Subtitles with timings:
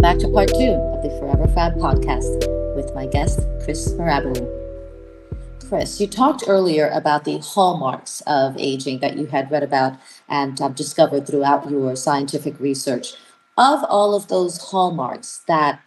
[0.00, 4.48] Welcome back to part two of the Forever Fab podcast with my guest, Chris Mirabile.
[5.68, 10.58] Chris, you talked earlier about the hallmarks of aging that you had read about and
[10.58, 13.12] have discovered throughout your scientific research.
[13.58, 15.82] Of all of those hallmarks that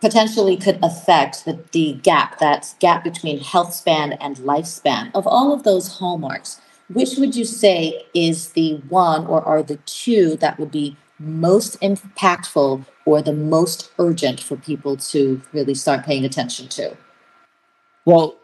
[0.00, 5.52] potentially could affect the, the gap, that gap between health span and lifespan, of all
[5.52, 10.58] of those hallmarks, which would you say is the one or are the two that
[10.58, 16.68] would be most impactful or the most urgent for people to really start paying attention
[16.68, 16.96] to?
[18.04, 18.36] Well,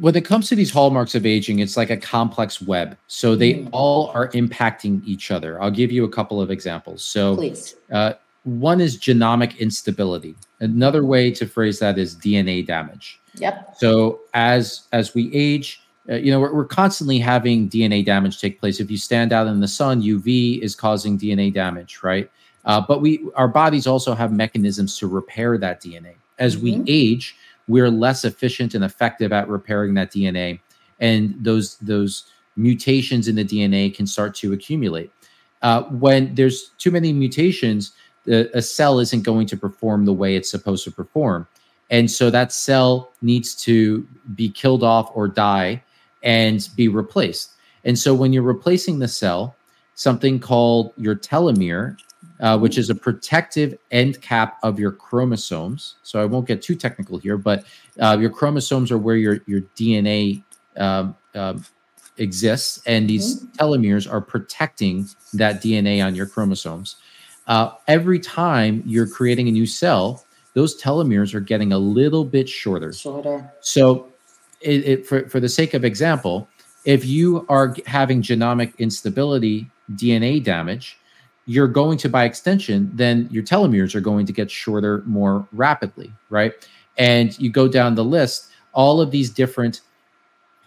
[0.00, 2.96] when it comes to these hallmarks of aging, it's like a complex web.
[3.06, 3.68] So they mm.
[3.72, 5.60] all are impacting each other.
[5.62, 7.04] I'll give you a couple of examples.
[7.04, 7.40] So,
[7.92, 10.34] uh, one is genomic instability.
[10.60, 13.20] Another way to phrase that is DNA damage.
[13.36, 13.74] Yep.
[13.78, 18.60] So as as we age, uh, you know, we're, we're constantly having DNA damage take
[18.60, 18.78] place.
[18.78, 22.30] If you stand out in the sun, UV is causing DNA damage, right?
[22.64, 26.14] Uh, but we, our bodies also have mechanisms to repair that DNA.
[26.38, 26.82] As mm-hmm.
[26.82, 27.36] we age,
[27.68, 30.60] we're less efficient and effective at repairing that DNA,
[31.00, 32.24] and those those
[32.56, 35.10] mutations in the DNA can start to accumulate.
[35.62, 37.92] Uh, when there's too many mutations,
[38.24, 41.46] the, a cell isn't going to perform the way it's supposed to perform,
[41.90, 45.82] and so that cell needs to be killed off or die
[46.24, 47.52] and be replaced.
[47.84, 49.54] And so when you're replacing the cell,
[49.94, 51.96] something called your telomere,
[52.40, 55.96] uh, which is a protective end cap of your chromosomes.
[56.02, 57.64] So I won't get too technical here, but
[58.00, 60.42] uh, your chromosomes are where your your DNA
[60.76, 61.64] um, um,
[62.16, 63.56] exists, and these mm-hmm.
[63.56, 66.96] telomeres are protecting that DNA on your chromosomes.
[67.46, 70.24] Uh, every time you're creating a new cell,
[70.54, 72.92] those telomeres are getting a little bit shorter.
[72.92, 73.52] Shorter.
[73.60, 74.13] So
[74.64, 76.48] it, it, for, for the sake of example,
[76.84, 80.98] if you are having genomic instability, DNA damage,
[81.46, 86.12] you're going to, by extension, then your telomeres are going to get shorter more rapidly,
[86.30, 86.52] right?
[86.96, 89.82] And you go down the list, all of these different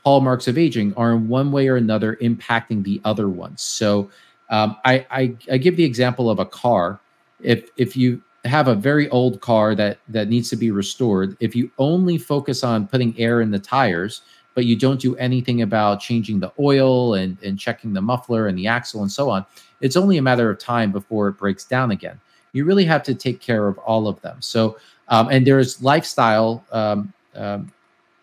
[0.06, 3.62] hallmarks of aging are in one way or another impacting the other ones.
[3.62, 4.10] So
[4.50, 7.00] um, I, I, I give the example of a car.
[7.42, 11.38] If if you have a very old car that that needs to be restored.
[11.40, 14.22] If you only focus on putting air in the tires
[14.58, 18.58] but you don't do anything about changing the oil and, and checking the muffler and
[18.58, 19.46] the axle and so on
[19.82, 22.20] it's only a matter of time before it breaks down again.
[22.54, 24.42] You really have to take care of all of them.
[24.42, 24.78] So
[25.10, 27.72] um, and there's lifestyle um, um,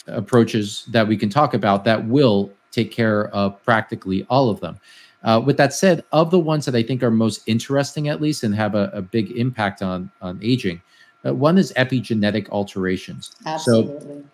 [0.08, 4.78] approaches that we can talk about that will take care of practically all of them
[5.24, 8.44] uh, with that said, of the ones that I think are most interesting, at least,
[8.44, 10.80] and have a, a big impact on on aging,
[11.26, 13.34] uh, one is epigenetic alterations.
[13.46, 14.00] Absolutely.
[14.00, 14.24] So,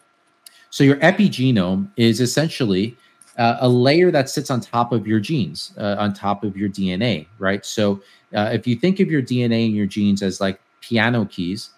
[0.71, 2.97] so your epigenome is essentially
[3.39, 6.69] uh, a layer that sits on top of your genes, uh, on top of your
[6.69, 7.65] DNA, right?
[7.65, 8.03] So
[8.35, 11.71] uh, if you think of your DNA and your genes as like piano keys,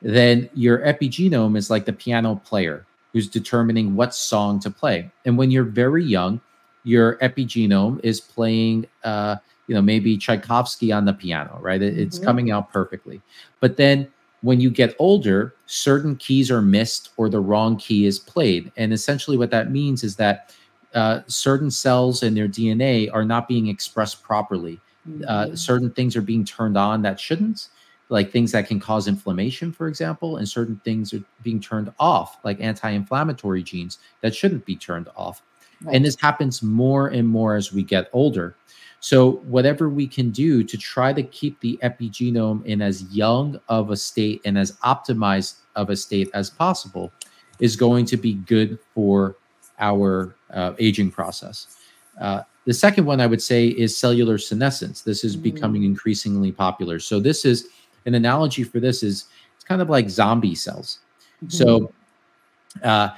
[0.00, 5.10] then your epigenome is like the piano player who's determining what song to play.
[5.24, 6.40] And when you're very young,
[6.84, 11.82] your epigenome is playing uh, you know maybe tchaikovsky on the piano right?
[11.82, 12.26] It, it's mm-hmm.
[12.26, 13.20] coming out perfectly.
[13.60, 14.08] But then
[14.42, 18.72] when you get older certain keys are missed or the wrong key is played.
[18.76, 20.54] And essentially what that means is that
[20.94, 24.80] uh, certain cells in their dna are not being expressed properly.
[25.06, 25.52] Uh, mm-hmm.
[25.52, 27.68] uh, certain things are being turned on that shouldn't
[28.10, 32.38] like things that can cause inflammation for example and certain things are being turned off
[32.44, 35.42] like anti-inflammatory genes that shouldn't be turned off
[35.82, 35.96] Right.
[35.96, 38.56] And this happens more and more as we get older.
[39.00, 43.90] So, whatever we can do to try to keep the epigenome in as young of
[43.90, 47.12] a state and as optimized of a state as possible
[47.60, 49.36] is going to be good for
[49.78, 51.76] our uh, aging process.
[52.20, 55.02] Uh, the second one I would say is cellular senescence.
[55.02, 55.42] This is Mm.
[55.42, 56.98] becoming increasingly popular.
[56.98, 57.68] So this is
[58.04, 60.98] an analogy for this is it's kind of like zombie cells.
[61.44, 61.50] Mm-hmm.
[61.50, 61.92] So
[62.82, 63.10] uh,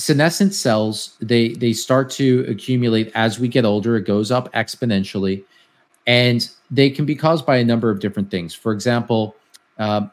[0.00, 3.96] senescent cells they they start to accumulate as we get older.
[3.96, 5.44] It goes up exponentially,
[6.06, 8.54] and they can be caused by a number of different things.
[8.54, 9.36] For example,
[9.78, 10.10] um,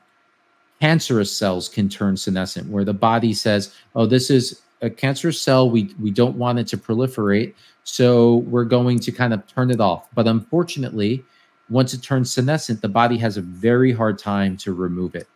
[0.81, 5.69] cancerous cells can turn senescent, where the body says, "Oh, this is a cancerous cell.
[5.69, 7.53] We we don't want it to proliferate,
[7.85, 11.23] so we're going to kind of turn it off." But unfortunately,
[11.69, 15.27] once it turns senescent, the body has a very hard time to remove it.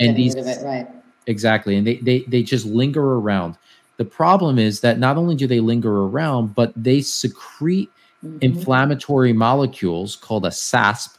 [0.00, 0.88] And these- it, right?
[1.28, 1.76] Exactly.
[1.76, 3.56] And they, they they just linger around.
[3.98, 7.90] The problem is that not only do they linger around, but they secrete
[8.24, 8.38] Mhm.
[8.42, 11.16] inflammatory molecules called a SASP,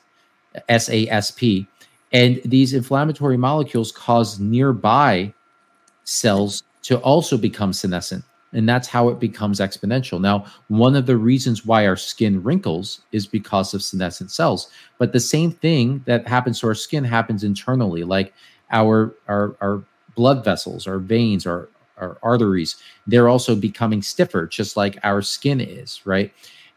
[0.70, 1.68] S A S P.
[2.12, 5.34] And these inflammatory molecules cause nearby
[6.04, 8.24] cells to also become senescent.
[8.54, 10.22] And that's how it becomes exponential.
[10.22, 14.69] Now, one of the reasons why our skin wrinkles is because of senescent cells.
[15.00, 18.31] But the same thing that happens to our skin happens internally, like
[18.72, 19.84] our our our
[20.16, 21.68] blood vessels, our veins, our
[21.98, 22.75] our arteries,
[23.07, 26.34] they're also becoming stiffer, just like our skin is, right?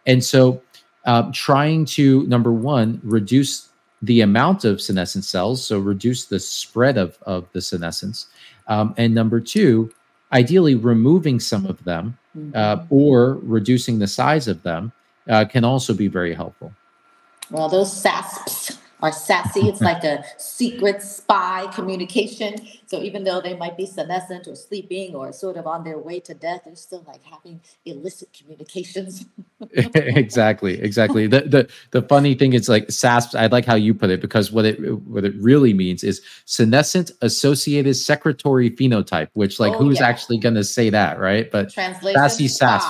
[0.07, 0.63] And so,
[1.05, 3.69] um, trying to number one reduce
[4.03, 8.27] the amount of senescent cells, so reduce the spread of of the senescence,
[8.69, 9.91] um, and number two,
[10.33, 12.17] ideally removing some of them
[12.55, 12.87] uh, Mhm.
[12.91, 14.93] or reducing the size of them
[15.29, 16.71] uh, can also be very helpful.
[17.51, 19.69] Well, those SASPs are sassy.
[19.69, 22.57] It's like a secret spy communication.
[22.87, 26.21] So even though they might be senescent or sleeping or sort of on their way
[26.21, 29.27] to death, they're still like having illicit communications.
[29.73, 31.27] exactly, exactly.
[31.27, 33.35] The, the the funny thing is like SASP.
[33.35, 37.11] I like how you put it because what it what it really means is senescent
[37.23, 39.29] associated secretory phenotype.
[39.35, 40.07] Which like Oh, who's yeah.
[40.07, 41.51] actually going to say that, right?
[41.51, 42.89] But Translation Sassy sasp.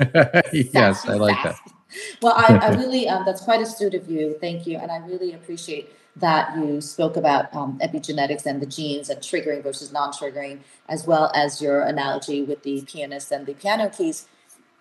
[0.52, 1.58] yes, I like that.
[2.22, 4.36] Well, I, I really, um, that's quite astute of you.
[4.40, 4.78] Thank you.
[4.78, 9.62] And I really appreciate that you spoke about um, epigenetics and the genes and triggering
[9.62, 14.26] versus non triggering, as well as your analogy with the pianist and the piano keys,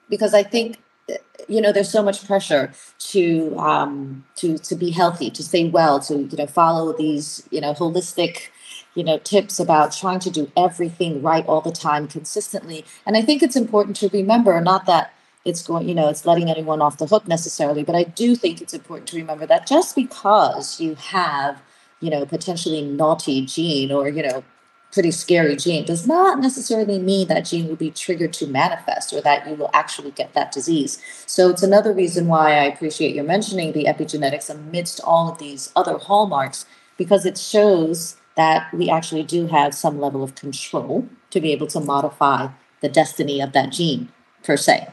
[0.09, 0.77] because I think.
[1.09, 1.15] uh,
[1.49, 2.65] You know, there's so much pressure
[3.11, 3.23] to
[3.69, 7.73] um, to to be healthy, to stay well, to you know follow these you know
[7.73, 8.49] holistic
[8.95, 13.21] you know tips about trying to do everything right all the time consistently and i
[13.21, 15.13] think it's important to remember not that
[15.47, 18.61] it's going you know it's letting anyone off the hook necessarily but i do think
[18.61, 21.61] it's important to remember that just because you have
[22.01, 24.43] you know potentially naughty gene or you know
[24.91, 29.21] pretty scary gene does not necessarily mean that gene will be triggered to manifest or
[29.21, 33.23] that you will actually get that disease so it's another reason why i appreciate your
[33.23, 36.65] mentioning the epigenetics amidst all of these other hallmarks
[36.97, 41.67] because it shows that we actually do have some level of control to be able
[41.67, 42.47] to modify
[42.81, 44.09] the destiny of that gene
[44.43, 44.87] per se.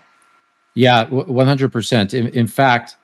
[0.75, 2.15] Yeah, one hundred percent.
[2.15, 2.97] In fact,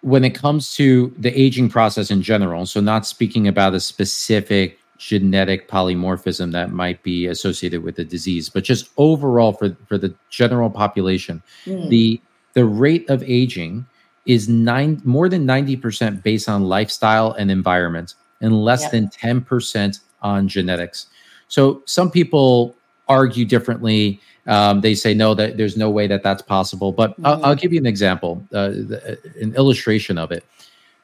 [0.00, 4.78] when it comes to the aging process in general, so not speaking about a specific
[4.98, 10.12] genetic polymorphism that might be associated with the disease, but just overall for for the
[10.30, 11.88] general population, Mm.
[11.88, 12.20] the
[12.54, 13.86] the rate of aging
[14.26, 18.90] is nine more than ninety percent based on lifestyle and environment, and less Yep.
[18.90, 21.06] than ten percent on genetics.
[21.46, 22.74] So some people
[23.08, 24.20] argue differently.
[24.48, 26.90] Um, they say no, that there's no way that that's possible.
[26.90, 27.44] But I'll, Mhm.
[27.44, 30.42] I'll give you an example, uh, the, an illustration of it.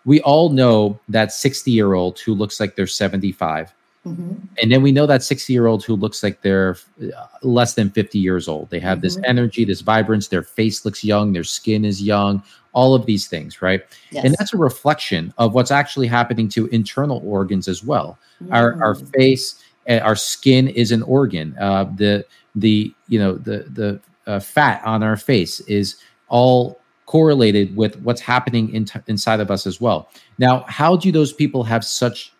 [0.07, 3.73] We all know that 60 year old who looks like they're 75.
[4.07, 4.37] Mhm.
[4.63, 7.91] And then we know that 60 year old who looks like they're uh, less than
[7.91, 8.69] 50 years old.
[8.71, 9.23] They have this Mhm.
[9.27, 12.43] energy, this vibrance, their face looks young, their skin is young,
[12.75, 13.83] all of these things, right?
[14.11, 14.25] Yes.
[14.25, 18.19] And that's a reflection of what's actually happening to internal organs as well
[18.51, 19.15] our our Mm.
[19.17, 19.55] face
[19.89, 22.25] uh, our skin is an organ uh the
[22.55, 25.97] the you know the the uh, fat on our face is
[26.29, 30.09] all correlated with what's happening in inside of us as well
[30.39, 32.33] now how do those people have such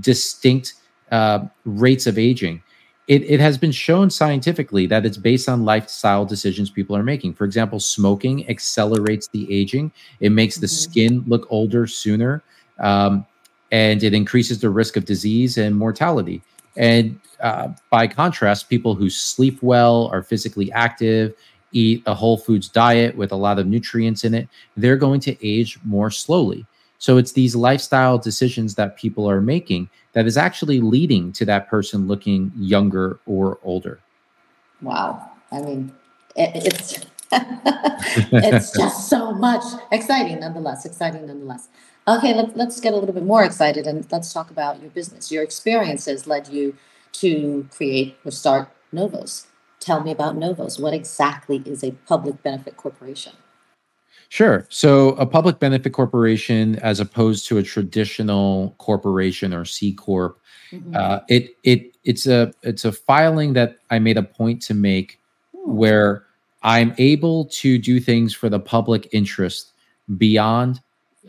[0.00, 0.74] distinct
[1.12, 2.62] uh, rates of aging
[3.06, 7.32] it, it has been shown scientifically that it's based on lifestyle decisions people are making
[7.32, 10.70] for example smoking accelerates the aging it makes the Mhm.
[10.70, 12.42] skin look older sooner
[12.80, 13.24] um,
[13.70, 16.42] and it increases the risk of disease and mortality.
[16.78, 21.34] And uh, by contrast, people who sleep well, are physically active,
[21.72, 25.46] eat a whole foods diet with a lot of nutrients in it, they're going to
[25.46, 26.64] age more slowly.
[26.98, 31.68] So it's these lifestyle decisions that people are making that is actually leading to that
[31.68, 34.00] person looking younger or older.
[34.80, 35.30] Wow.
[35.52, 35.92] I mean,
[36.34, 37.06] it, it's
[38.32, 40.86] it's just so much exciting nonetheless.
[40.86, 41.68] Exciting nonetheless.
[42.08, 45.30] Okay, let's let's get a little bit more excited and let's talk about your business.
[45.30, 46.74] Your experiences led you
[47.12, 49.46] to create or start Novos.
[49.78, 50.80] Tell me about Novos.
[50.80, 53.34] What exactly is a public benefit corporation?
[54.30, 54.66] Sure.
[54.70, 60.40] So a public benefit corporation, as opposed to a traditional corporation or C corp,
[60.72, 60.96] Mhm.
[60.96, 65.20] uh, it it it's a it's a filing that I made a point to make
[65.54, 65.76] Hmm.
[65.76, 66.24] where
[66.62, 69.72] I'm able to do things for the public interest
[70.16, 70.80] beyond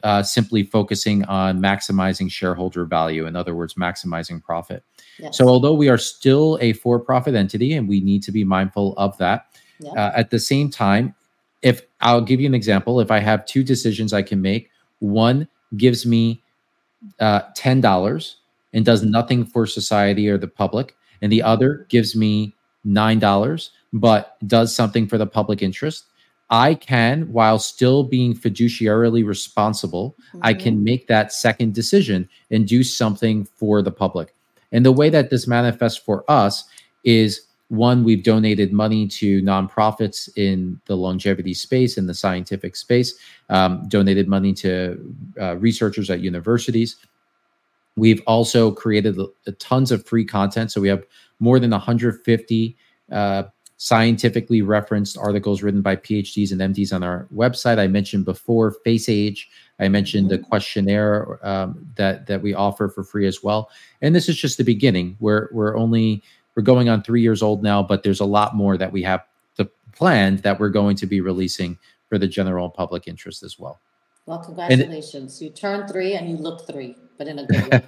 [0.03, 3.25] uh, simply focusing on maximizing shareholder value.
[3.25, 4.83] In other words, maximizing profit.
[5.19, 5.37] Yes.
[5.37, 9.17] So although we are still a for-profit entity and we need to be mindful of
[9.17, 9.45] that,
[9.79, 9.91] Yeah.
[9.91, 11.15] uh, at the same time,
[11.61, 15.47] if I'll give you an example, if I have two decisions I can make, one
[15.75, 16.41] gives me
[17.19, 18.37] uh, ten dollars
[18.73, 22.53] and does nothing for society or the public, and the other gives me
[22.83, 26.05] nine dollars but does something for the public interest.
[26.49, 30.59] I can, while still being fiduciarily responsible, I Mhm.
[30.59, 34.35] can make that second decision and do something for the public.
[34.71, 36.63] And the way that this manifests for us
[37.03, 43.13] is one, we've donated money to nonprofits in the longevity space, in the scientific space,
[43.49, 46.95] um, donated money to uh, researchers at universities.
[47.95, 49.19] We've also created
[49.59, 50.71] tons of free content.
[50.71, 51.03] So we have
[51.39, 52.75] more than 150
[53.11, 53.43] uh,
[53.81, 57.79] scientifically referenced articles written by PhDs and MDs on our website.
[57.79, 59.49] I mentioned before Face Age.
[59.79, 63.71] I mentioned the questionnaire um, that that we offer for free as well.
[64.01, 65.15] And this is just the beginning.
[65.21, 66.21] We're we're only
[66.55, 69.23] we're going on three years old now, but there's a lot more that we have
[69.55, 71.77] the planned that we're going to be releasing
[72.09, 73.79] for the general public interest as well.
[74.25, 75.41] Well, congratulations.
[75.41, 77.83] you turned three and you look three, but in a good way.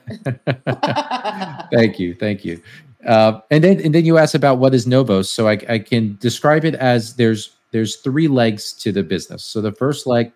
[1.74, 2.62] thank you, thank you.
[3.06, 5.30] Uh, and then and then you asked about what is Novos.
[5.30, 9.44] So I, I can describe it as there's there's three legs to the business.
[9.44, 10.32] So the first leg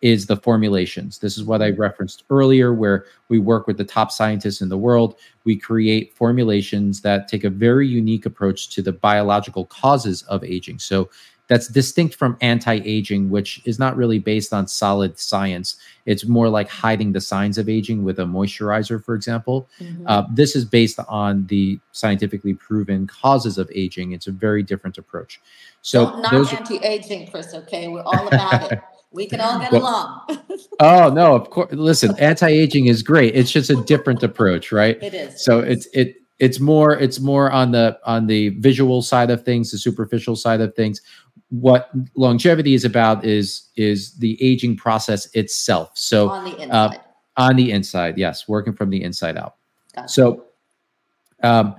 [0.00, 1.18] is the formulations.
[1.18, 4.78] This is what I referenced earlier, where we work with the top scientists in the
[4.78, 5.16] world.
[5.44, 10.78] We create formulations that take a very unique approach to the biological causes of aging.
[10.78, 11.10] So
[11.48, 15.76] that's distinct from anti-aging, which is not really based on solid science.
[16.06, 19.66] It's more like hiding the signs of aging with a moisturizer, for example.
[19.80, 20.02] Mhm.
[20.06, 24.12] Uh, this is based on the scientifically proven causes of aging.
[24.12, 25.40] It's a very different approach.
[25.82, 26.52] So Don't those.
[26.52, 27.54] anti-aging, Chris.
[27.54, 28.80] Okay, we're all about it.
[29.10, 30.38] We can all get Well- along.
[30.80, 31.72] oh no, of course.
[31.72, 33.34] Listen, anti-aging is great.
[33.34, 35.02] It's just a different approach, right?
[35.02, 35.42] it is.
[35.42, 39.70] So it's it it's more it's more on the on the visual side of things,
[39.72, 41.00] the superficial side of things.
[41.50, 45.90] What longevity is about is is the aging process itself.
[45.94, 47.00] So on the inside.
[47.38, 49.56] on the inside, yes, working from the inside out.
[49.94, 50.08] Gotcha.
[50.08, 50.44] So,
[51.42, 51.74] um,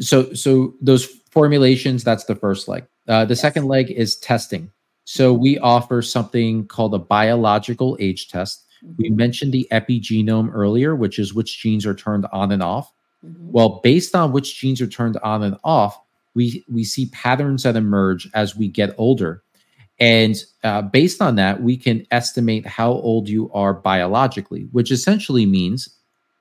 [0.00, 2.02] so so those formulations.
[2.04, 2.84] That's the first leg.
[3.08, 3.40] Uh, the Yes.
[3.40, 4.70] second leg is testing.
[5.04, 8.64] So we offer something called a biological age test.
[8.98, 12.92] We Mhm, mentioned the epigenome earlier, which is which genes are turned on and off.
[13.24, 13.50] mhm.
[13.52, 16.00] Well, based on which genes are turned on and off,
[16.34, 19.42] we we see patterns that emerge as we get older,
[19.98, 25.46] and uh, based on that, we can estimate how old you are biologically, which essentially
[25.46, 25.88] means,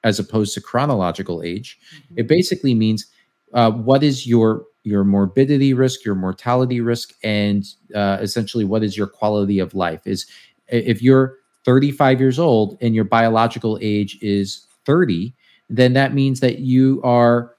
[0.03, 1.77] as opposed to chronological age,
[2.15, 3.05] it basically means
[3.53, 8.97] uh, what is your your morbidity risk, your mortality risk, and uh, essentially what is
[8.97, 10.01] your quality of life.
[10.05, 10.25] Is
[10.67, 15.35] if you're 35 years old and your biological age is 30,
[15.69, 17.50] then that means that you are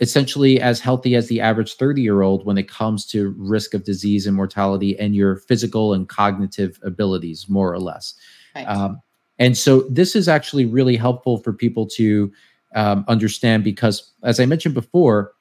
[0.00, 3.84] essentially as healthy as the average 30 year old when it comes to risk of
[3.84, 8.14] disease and mortality and your physical and cognitive abilities, more or less.
[8.54, 8.64] Right.
[8.64, 9.00] Um,
[9.38, 12.32] and so this is actually really helpful for people to
[12.74, 15.32] um, understand because, as I mentioned before,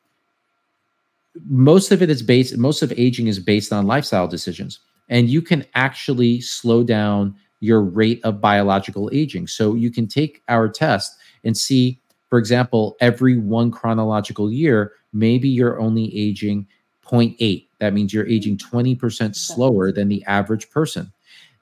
[1.47, 4.79] most of it is based, most of aging is based on lifestyle decisions.
[5.09, 9.47] And you can actually slow down your rate of biological aging.
[9.47, 11.99] So you can take our test and see,
[12.29, 16.67] for example, every one chronological year, maybe you're only aging
[17.05, 17.67] 0.8.
[17.79, 21.11] That means you're aging 20% slower than the average person.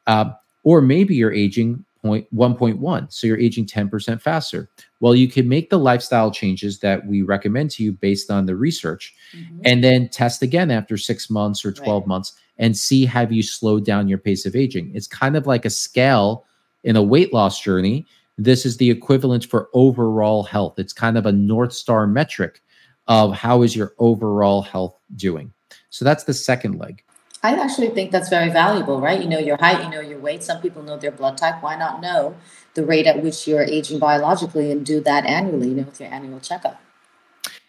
[0.07, 4.69] Um, or maybe you're aging point 1.1 so you're aging 10% faster
[4.99, 8.55] well you can make the lifestyle changes that we recommend to you based on the
[8.55, 9.61] research Mhm.
[9.65, 12.07] and then test again after six months or 12 Right.
[12.07, 15.65] months and see have you slowed down your pace of aging it's kind of like
[15.65, 16.45] a scale
[16.83, 18.05] in a weight loss journey
[18.37, 22.61] this is the equivalent for overall health it's kind of a north star metric
[23.07, 25.51] of how is your overall health doing
[25.89, 27.03] so that's the second leg
[27.43, 29.21] I actually think that's very valuable, right?
[29.21, 30.43] You know your height, you know your weight.
[30.43, 31.61] Some people know their blood type.
[31.61, 32.35] Why not know
[32.73, 36.11] the rate at which you're aging biologically and do that annually, you know, with your
[36.11, 36.81] annual checkup?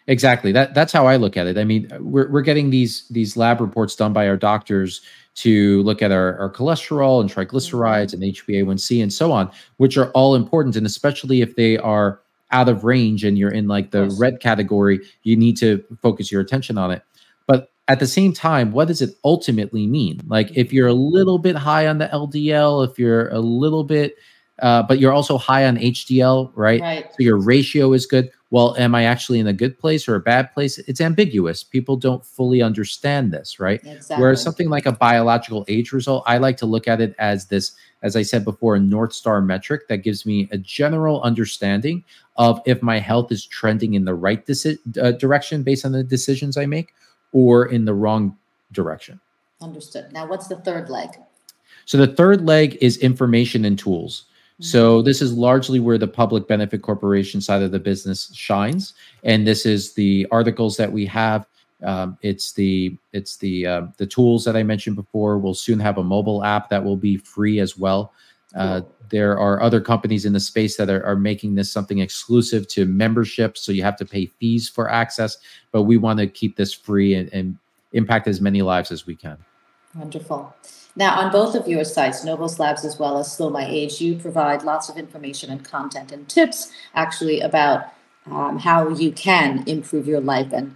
[0.07, 0.51] Exactly.
[0.51, 1.57] That that's how I look at it.
[1.57, 5.01] I mean, we're we're getting these these lab reports done by our doctors
[5.39, 10.11] to look at our, our cholesterol and triglycerides and HbA1c and so on, which are
[10.11, 10.75] all important.
[10.75, 12.19] And especially if they are
[12.51, 14.19] out of range and you're in like the course.
[14.19, 17.03] red category, you need to focus your attention on it.
[17.47, 20.19] But at the same time, what does it ultimately mean?
[20.27, 24.15] Like if you're a little bit high on the LDL, if you're a little bit,
[24.61, 26.81] uh, but you're also high on HDL, right?
[26.81, 27.05] Right.
[27.05, 28.29] So your ratio is good.
[28.51, 30.79] Well, am I actually in a good place or a bad place?
[30.79, 31.63] It's ambiguous.
[31.63, 33.79] People don't fully understand this, right?
[33.85, 34.21] Exactly.
[34.21, 37.73] Whereas something like a biological age result, I like to look at it as this,
[38.01, 42.03] as I said before, a North Star metric that gives me a general understanding
[42.37, 46.03] of if my health is trending in the right deci- uh, direction based on the
[46.03, 46.95] decisions I make
[47.33, 48.35] or in the wrong
[48.71, 49.19] direction.
[49.61, 50.11] Understood.
[50.11, 51.09] Now, what's the third leg?
[51.85, 54.25] So the third leg is information and tools.
[54.59, 59.47] So this is largely where the public benefit corporation side of the business shines, and
[59.47, 61.45] this is the articles that we have.
[61.81, 65.37] Um, it's the it's the uh, the tools that I mentioned before.
[65.37, 68.11] We'll soon have a mobile app that will be free as well.
[68.53, 72.67] Uh, there are other companies in the space that are, are making this something exclusive
[72.69, 75.37] to membership, so you have to pay fees for access.
[75.71, 77.57] But we want to keep this free and, and
[77.93, 79.37] impact as many lives as we can.
[79.95, 80.55] Wonderful.
[80.95, 84.15] Now, on both of your sites, Novos Labs as well as Slow My Age, you
[84.15, 87.85] provide lots of information and content and tips actually about
[88.29, 90.75] um, how you can improve your life and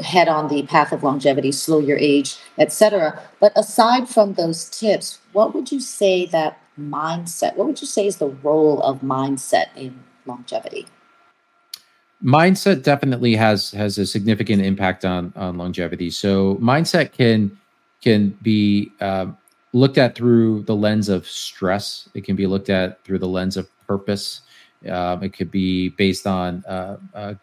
[0.00, 3.20] head on the path of longevity, slow your age, etc.
[3.40, 8.06] But aside from those tips, what would you say that mindset, what would you say
[8.06, 10.86] is the role of mindset in longevity?
[12.22, 17.58] mindset definitely has has a significant impact on on longevity so mindset can
[18.00, 19.36] can be um,
[19.72, 22.08] looked at through the lens of stress.
[22.14, 24.42] It can be looked at through the lens of purpose.
[24.88, 27.34] Um, it could be based on uh, uh,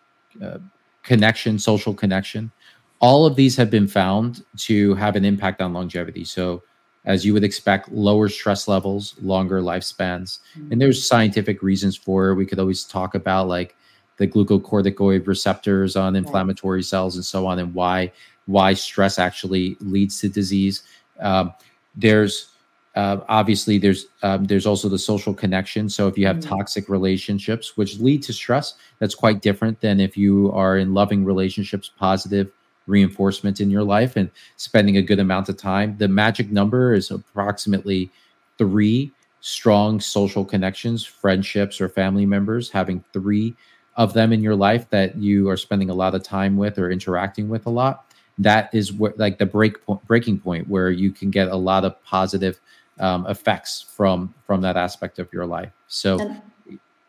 [0.41, 0.57] uh,
[1.03, 2.51] connection social connection.
[2.99, 6.25] All of these have been found to have an impact on longevity.
[6.25, 6.63] So
[7.07, 10.39] as you would expect lower stress levels longer lifespans.
[10.71, 12.35] And there's scientific reasons for it.
[12.35, 13.75] We could always talk about like
[14.17, 18.11] the glucocorticoid receptors on inflammatory cells and so on, and why
[18.47, 20.83] why stress actually leads to disease.
[21.19, 21.53] Um,
[21.95, 22.51] there's
[22.95, 25.87] uh, obviously there's um, there's also the social connection.
[25.87, 26.49] So if you have Mm.
[26.49, 31.23] toxic relationships, which lead to stress, that's quite different than if you are in loving
[31.23, 32.51] relationships, positive
[32.87, 35.95] reinforcement in your life, and spending a good amount of time.
[35.97, 38.09] The magic number is approximately
[38.57, 43.53] three strong social connections, friendships, or family members having three
[43.97, 46.89] of them in your life that you are spending a lot of time with or
[46.89, 48.06] interacting with a lot
[48.37, 51.83] that is what like the break point breaking point where you can get a lot
[51.83, 52.59] of positive
[52.99, 56.41] um, effects from from that aspect of your life so And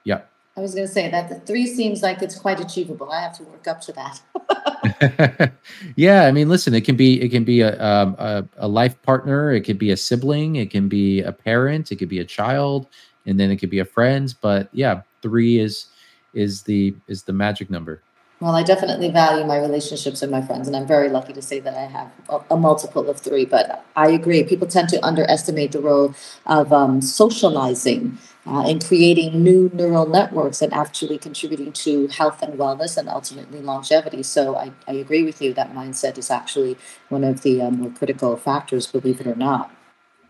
[0.05, 0.23] yeah
[0.57, 3.13] I was going to say that the three seems like it's quite achievable.
[3.13, 5.53] I have to work up to that.
[5.97, 9.01] yeah i mean listen it can be it can be a, um, a a life
[9.03, 12.25] partner it could be a sibling it can be a parent it could be a
[12.25, 12.87] child
[13.27, 15.87] and then it could be a friend but yeah three is
[16.35, 18.03] is the is the magic number
[18.41, 21.59] Well, I definitely value my relationships and my friends, and I'm very lucky to say
[21.59, 22.13] that I have
[22.51, 23.45] a, multiple of three.
[23.45, 26.15] But I agree, people tend to underestimate the role
[26.47, 32.57] of um, socializing uh, and creating new neural networks and actually contributing to health and
[32.57, 34.23] wellness and ultimately longevity.
[34.23, 36.77] So I, I agree with you that mindset is actually
[37.09, 39.73] one of the um, more critical factors, believe it or not.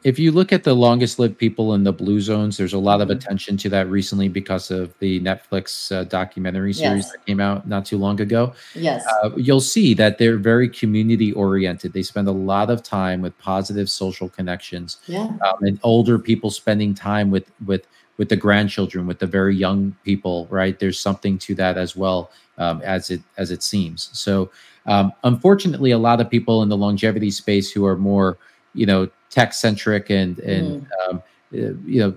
[0.05, 3.01] If you look at the longest lived people in the blue zones, there's a lot
[3.01, 3.17] of Mhm.
[3.17, 7.13] attention to that recently because of the Netflix uh, documentary series Yes.
[7.13, 8.53] that came out not too long ago.
[8.75, 9.05] Yes.
[9.23, 11.93] Uh, you'll see that they're very community oriented.
[11.93, 15.25] They spend a lot of time with positive social connections, yeah.
[15.27, 17.87] um, and older people spending time with with
[18.19, 20.47] with the grandchildren, with the very young people.
[20.51, 20.79] Right?
[20.79, 24.11] There's something to that as well um, as it as it seems.
[24.13, 24.51] So,
[24.87, 28.37] um, unfortunately, a lot of people in the longevity space who are more
[28.79, 32.15] you know tech centric and and um, uh, you know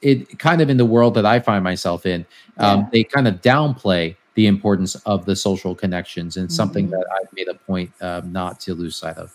[0.00, 2.24] it kind of in the world that I find myself in,
[2.58, 2.86] um, Yeah.
[2.92, 6.92] they kind of downplay the importance of the social connections and something Mhm.
[6.92, 9.30] that I've made a point um, not to lose sight of.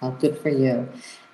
[0.00, 0.88] Well, good for you.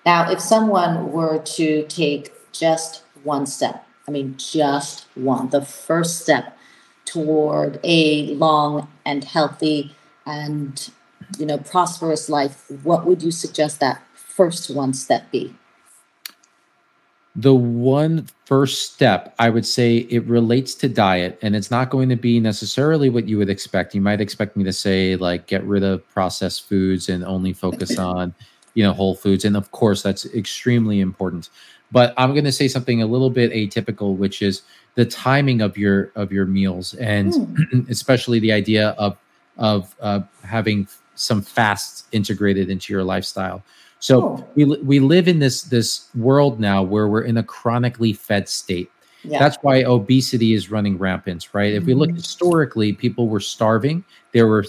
[0.05, 6.23] Now, if someone were to take just one step, I mean, just one, the first
[6.23, 6.57] step
[7.05, 9.95] toward a long and healthy
[10.27, 10.91] and
[11.39, 14.03] you know prosperous life, what would you suggest that
[14.39, 15.53] first one step be?
[17.35, 22.09] The one first step, I would say it relates to diet, and it's not going
[22.09, 23.97] to be necessarily what you would expect.
[23.97, 27.99] You might expect me to say, like, get rid of processed foods and only focus
[28.13, 28.33] on,
[28.75, 29.45] you know, whole foods.
[29.45, 31.51] And of course, that's extremely important.
[31.91, 34.63] But I'm going to say something a little bit atypical, which is
[34.95, 37.81] the timing of your of your meals, and Hmm.
[37.91, 39.17] especially the idea of
[39.57, 43.63] of uh, having some fasts integrated into your lifestyle.
[44.01, 44.45] So Oh.
[44.55, 48.91] we we live in this this world now where we're in a chronically fed state.
[49.25, 49.39] Yeah.
[49.41, 51.73] That's why obesity is running rampant, right?
[51.75, 52.17] If we look Mhm.
[52.17, 54.05] historically, people were starving.
[54.33, 54.65] There were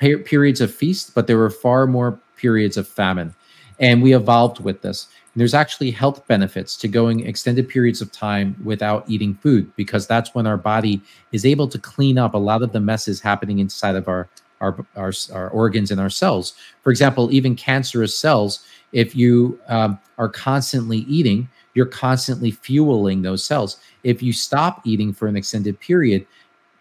[0.00, 3.34] per- periods of feast, but there were far more periods of famine.
[3.80, 5.08] And we evolved with this.
[5.34, 10.06] And there's actually health benefits to going extended periods of time without eating food because
[10.06, 11.00] that's when our body
[11.32, 14.28] is able to clean up a lot of the messes happening inside of our
[14.60, 16.54] our, our, our organs and our cells.
[16.82, 23.44] For example, even cancerous cells, if you um, are constantly eating, you're constantly fueling those
[23.44, 23.78] cells.
[24.02, 26.26] If you stop eating for an extended period,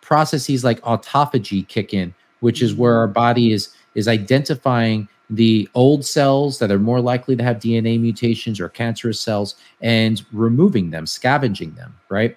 [0.02, 6.06] processes like autophagy kick in, which is where our body is is identifying the old
[6.06, 11.06] cells that are more likely to have DNA mutations or cancerous cells and removing them,
[11.06, 12.36] scavenging them, right?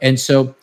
[0.00, 0.54] And so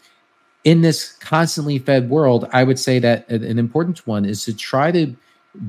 [0.66, 4.92] in this constantly fed world, I would say that an important one is to try
[4.92, 5.16] to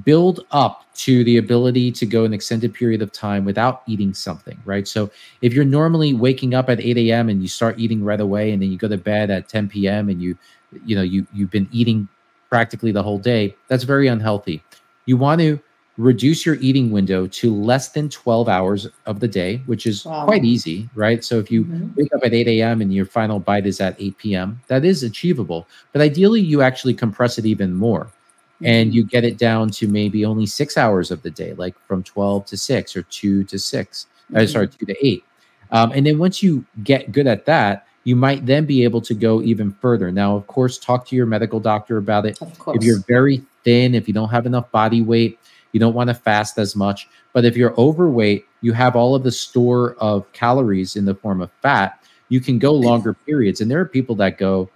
[0.05, 4.59] build up to the ability to go an extended period of time without eating something,
[4.65, 4.89] right?
[4.89, 5.11] So
[5.43, 7.29] if you're normally waking up at 8 a.m.
[7.29, 10.09] and you start eating right away, and then you go to bed at 10 p.m.
[10.09, 10.37] and you,
[10.85, 12.09] you know, you you've been eating
[12.49, 14.63] practically the whole day, that's very unhealthy.
[15.05, 15.61] You want to
[15.99, 20.25] reduce your eating window to less than 12 hours of the day, which is wow.
[20.25, 21.25] quite easy, right?
[21.25, 21.89] So if you mm-hmm.
[21.97, 22.81] wake up at 8 a.m.
[22.83, 25.67] and your final bite is at 8 p.m., that is achievable.
[25.93, 28.67] But ideally, you actually compress it even more mm-hmm.
[28.67, 32.03] and you get it down to maybe only six hours of the day, like from
[32.03, 34.37] 12 to 6 or 2 to 6, mm-hmm.
[34.37, 35.25] uh, sorry, 2 to 8.
[35.71, 39.15] Um, and then once you get good at that, you might then be able to
[39.15, 40.13] go even further.
[40.13, 42.39] Now, of course, talk to your medical doctor about it.
[42.69, 45.41] If you're very thin, if you don't have enough body weight,
[45.73, 47.09] you don't want to fast as much.
[47.33, 51.41] But if you're overweight, you have all of the store of calories in the form
[51.41, 52.03] of fat.
[52.29, 53.61] You can go longer periods.
[53.61, 54.71] And there are people that go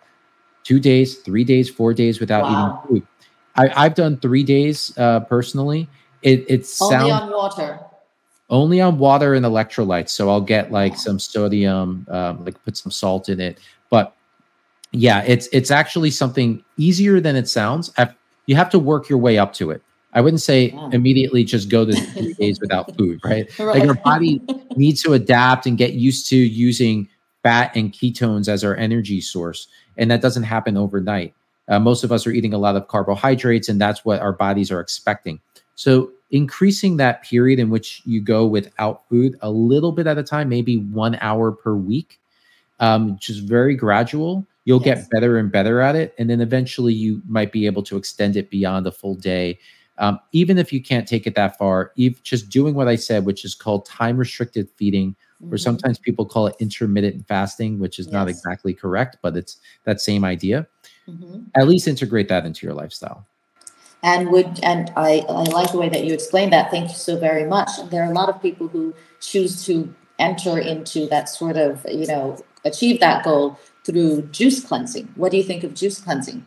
[0.62, 2.83] two days, three days, four days without wow.
[2.85, 3.07] eating food.
[3.57, 5.88] I, have done three days uh, personally.
[6.22, 7.81] It, it's only on water.
[8.48, 10.11] Only on water and electrolytes.
[10.11, 13.59] So I'll get like some sodium, um, like put some salt in it.
[13.90, 14.14] But
[14.92, 17.92] yeah, it's it's actually something easier than it sounds.
[18.46, 19.83] You have to work your way up to it.
[20.12, 20.90] I wouldn't say yeah.
[20.92, 23.59] immediately just go to three days without food, right?
[23.59, 23.81] right?
[23.81, 24.42] Like our body
[24.77, 27.09] needs to adapt and get used to using
[27.42, 29.68] fat and ketones as our energy source.
[29.96, 31.35] And that doesn't happen overnight.
[31.68, 34.73] Uh, most of us are eating a lot of carbohydrates, and that's what our bodies
[34.73, 35.40] are expecting.
[35.77, 40.23] So, increasing that period in which you go without food a little bit at a
[40.23, 42.20] time, maybe one hour per week,
[42.81, 45.03] um, just very gradual, you'll yes.
[45.03, 46.14] get better and better at it.
[46.18, 49.59] And then eventually you might be able to extend it beyond a full day
[50.01, 53.27] um, even if you can't take it that far, if just doing what I said,
[53.27, 55.53] which is called time restricted feeding, mm-hmm.
[55.53, 58.13] or sometimes people call it intermittent fasting, which is yes.
[58.13, 60.67] not exactly correct, but it's that same idea.
[61.07, 61.43] Mm-hmm.
[61.55, 63.27] At least integrate that into your lifestyle.
[64.03, 66.71] And would and I, I like the way that you explained that.
[66.71, 67.69] Thank you so very much.
[67.91, 72.07] There are a lot of people who choose to enter into that sort of, you
[72.07, 75.13] know, achieve that goal through juice cleansing.
[75.17, 76.47] What do you think of juice cleansing?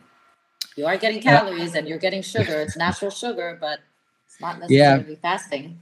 [0.75, 2.61] You are getting calories and you're getting sugar.
[2.61, 3.79] It's natural sugar, but
[4.25, 5.17] it's not necessarily yeah.
[5.21, 5.79] fasting.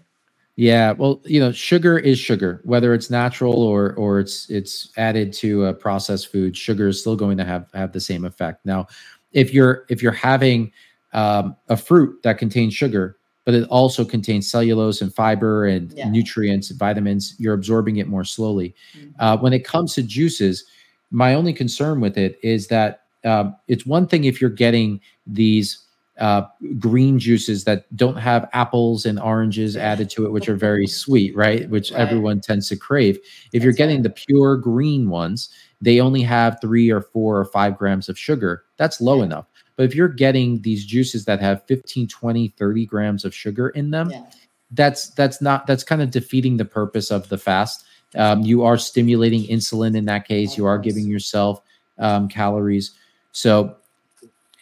[0.58, 5.32] Yeah, well, you know, sugar is sugar, whether it's natural or or it's it's added
[5.34, 6.58] to a processed food.
[6.58, 8.66] Sugar is still going to have have the same effect.
[8.66, 8.88] Now,
[9.32, 10.72] if you're if you're having
[11.14, 16.10] um, a fruit that contains sugar, but it also contains cellulose and fiber and yeah.
[16.10, 18.76] nutrients and vitamins, you're absorbing it more slowly.
[18.96, 19.10] Mm-hmm.
[19.20, 20.66] Uh, when it comes to juices,
[21.12, 25.86] my only concern with it is that um, it's one thing if you're getting these
[26.20, 26.44] uh,
[26.78, 31.36] green juices that don't have apples and oranges added to it, which are very sweet,
[31.36, 31.70] right?
[31.70, 32.00] Which right.
[32.00, 33.18] everyone tends to crave.
[33.18, 34.04] If That's you're getting right.
[34.04, 35.50] the pure green ones,
[35.82, 38.64] they only have three or four or five grams of sugar.
[38.78, 39.24] That's low yeah.
[39.24, 39.46] enough.
[39.76, 43.90] But if you're getting these juices that have 15, 20, 30 grams of sugar in
[43.90, 44.26] them, yeah.
[44.70, 47.84] that's that's not that's kind of defeating the purpose of the fast.
[48.14, 50.56] Um, you are stimulating insulin in that case.
[50.56, 51.62] You are giving yourself
[51.98, 52.92] um, calories.
[53.32, 53.76] So,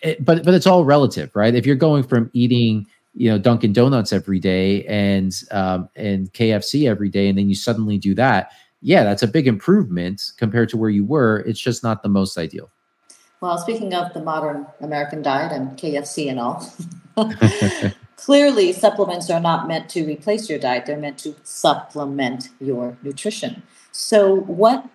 [0.02, 1.54] it, but but it's all relative, right?
[1.54, 6.88] If you're going from eating you know Dunkin' Donuts every day and um, and KFC
[6.88, 8.52] every day, and then you suddenly do that,
[8.82, 11.40] yeah, that's a big improvement compared to where you were.
[11.40, 12.70] It's just not the most ideal.
[13.42, 16.74] Well, speaking of the modern American diet and KFC and all,
[18.18, 23.64] clearly supplements are not meant to replace your diet; they're meant to supplement your nutrition.
[23.92, 24.86] So, what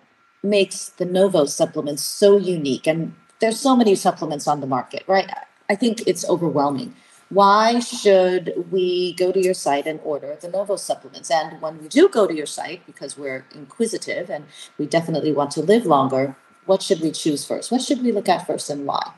[0.41, 2.87] makes the Novo supplements so unique?
[2.87, 5.29] And there's so many supplements on the market, right?
[5.69, 6.95] I think it's overwhelming.
[7.29, 11.31] Why should we go to your site and order the Novo supplements?
[11.31, 14.45] And when we do go to your site, because we're inquisitive and
[14.77, 17.71] we definitely want to live longer, what should we choose first?
[17.71, 19.11] What should we look at first and why?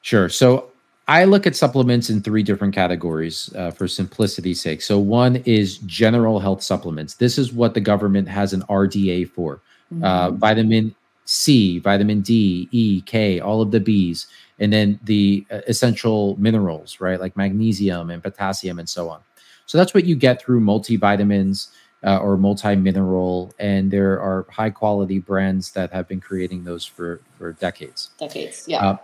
[0.00, 0.28] Sure.
[0.28, 0.70] So
[1.06, 4.80] I look at supplements in three different categories uh, for simplicity's sake.
[4.80, 7.14] So one is general health supplements.
[7.14, 9.60] This is what the government has an RDA for.
[9.90, 10.04] Uh, mm-hmm.
[10.04, 14.26] Uh, vitamin C, vitamin D, E, K, all of the Bs,
[14.58, 19.20] and then the uh, essential minerals, right, like magnesium and potassium and so on.
[19.66, 21.70] So that's what you get through multivitamins
[22.04, 27.52] uh, or multi-mineral, and there are high-quality brands that have been creating those for for
[27.52, 28.10] decades.
[28.18, 28.84] Decades, yeah.
[28.84, 28.96] Uh,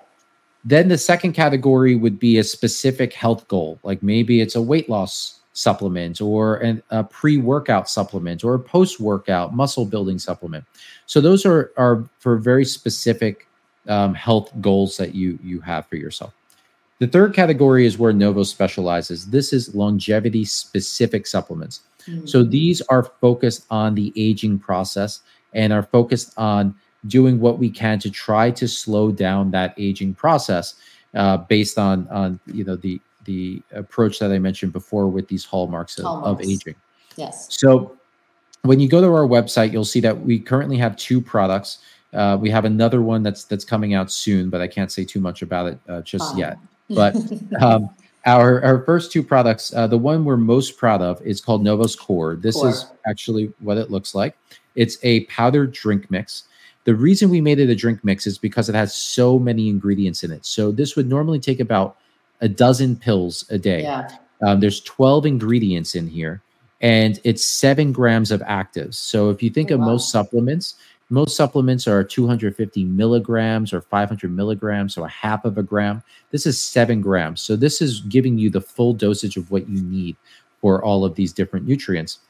[0.65, 4.91] then the second category would be a specific health goal, like maybe it's a weight
[4.91, 10.65] loss supplement or an, a pre-workout supplement or a post-workout muscle building supplement.
[11.07, 13.47] So those are are for very specific
[13.89, 16.33] um, health goals that you you have for yourself.
[16.99, 19.27] The third category is where Novo specializes.
[19.27, 21.81] This is longevity specific supplements.
[22.07, 22.27] Mm-hmm.
[22.27, 25.21] So these are focused on the aging process
[25.55, 26.75] and are focused on
[27.07, 30.75] doing what we can to try to slow down that aging process
[31.15, 35.45] uh, based on on you know the the approach that I mentioned before with these
[35.45, 36.45] hallmarks of, hallmarks.
[36.45, 36.75] of aging.
[37.17, 37.49] Yes.
[37.59, 37.97] So
[38.63, 41.79] when you go to our website, you'll see that we currently have two products.
[42.13, 45.21] Uh, we have another one that's that's coming out soon, but I can't say too
[45.21, 46.59] much about it uh, just yet.
[46.89, 47.17] But
[47.63, 47.91] um,
[48.27, 51.95] our our first two products, uh, the one we're most proud of, is called Novos
[51.95, 52.37] Core.
[52.37, 52.71] This Core.
[52.71, 54.37] is actually what it looks like.
[54.75, 56.45] It's a powdered drink mix.
[56.85, 60.25] The reason we made it a drink mix is because it has so many ingredients
[60.25, 60.47] in it.
[60.47, 61.99] So this would normally take about
[62.41, 63.83] a dozen pills a day.
[63.83, 64.09] Yeah.
[64.43, 66.43] Um, there's 12 ingredients in here,
[66.81, 68.95] and it's seven grams of actives.
[68.95, 69.87] So if you think oh, of wow.
[69.87, 70.77] most supplements,
[71.11, 76.03] most supplements are 250 milligrams or 500 milligrams, so a half of a gram.
[76.31, 77.43] This is seven grams.
[77.43, 80.17] So this is giving you the full dosage of what you need
[80.61, 82.21] for all of these different nutrients.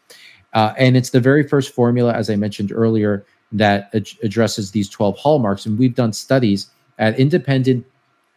[0.54, 4.88] Uh, and it's the very first formula, as I mentioned earlier, that ad- addresses these
[4.88, 5.66] 12 hallmarks.
[5.66, 7.84] And we've done studies at independent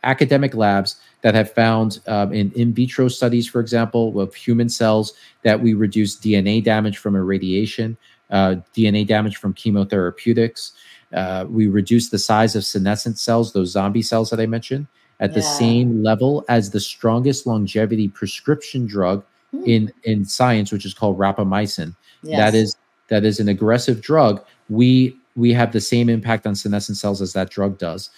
[0.03, 5.13] academic labs that have found um, in in vitro studies, for example, of human cells,
[5.43, 7.97] that we reduce DNA damage from irradiation,
[8.29, 10.71] uh, DNA damage from chemotherapeutics.
[11.13, 14.87] Uh, we reduce the size of senescent cells, those zombie cells that I mentioned,
[15.19, 15.35] at yeah.
[15.35, 19.65] the same level as the strongest longevity prescription drug mm.
[19.65, 21.95] in in science, which is called rapamycin.
[22.23, 22.37] Yes.
[22.37, 22.77] That is
[23.09, 24.43] that is an aggressive drug.
[24.69, 28.09] We we have the same impact on senescent cells as that drug does.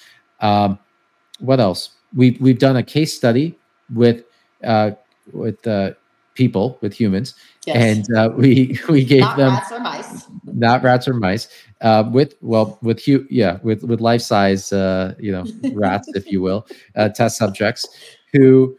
[0.42, 0.80] Um,
[1.40, 1.90] what else?
[2.16, 3.58] We've we've done a case study
[3.94, 4.24] with
[4.64, 4.92] uh,
[5.34, 5.92] with uh,
[6.34, 7.34] people with humans,
[7.66, 7.76] yes.
[7.76, 11.48] and uh, we we gave not them rats or mice, not rats or mice,
[11.82, 16.32] uh, with well with hu- yeah with with life size uh, you know rats if
[16.32, 17.86] you will uh, test subjects
[18.34, 18.78] who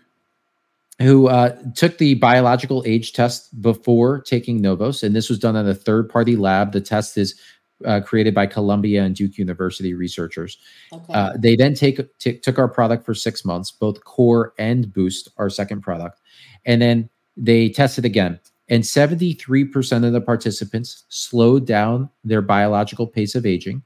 [1.01, 5.67] who uh, took the biological age test before taking Novos, and this was done at
[5.67, 6.73] a third party lab.
[6.73, 7.39] The test is
[7.85, 10.59] uh, created by Columbia and Duke University researchers.
[10.93, 11.13] Okay.
[11.13, 15.29] Uh, they then take t- took our product for six months, both Core and Boost,
[15.37, 16.21] our second product,
[16.65, 23.35] and then they tested again, and 73% of the participants slowed down their biological pace
[23.35, 23.83] of aging,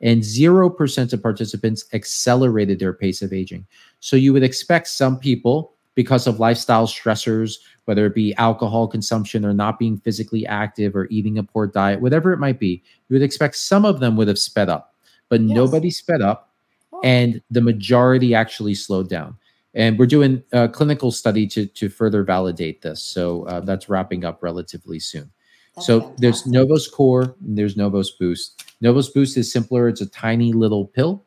[0.00, 3.66] and 0% of participants accelerated their pace of aging.
[4.00, 9.44] So you would expect some people, because of lifestyle stressors, whether it be alcohol consumption
[9.44, 13.14] or not being physically active or eating a poor diet, whatever it might be, you
[13.14, 14.94] would expect some of them would have sped up,
[15.28, 15.54] but yes.
[15.54, 16.50] nobody sped up.
[16.92, 17.00] Oh.
[17.04, 19.36] And the majority actually slowed down
[19.74, 23.02] and we're doing a clinical study to to further validate this.
[23.02, 25.30] So uh, that's wrapping up relatively soon.
[25.74, 26.20] That's so fantastic.
[26.20, 28.64] there's Novos Core, there's Novos Boost.
[28.80, 31.23] Novos Boost is simpler; it's a tiny little pill,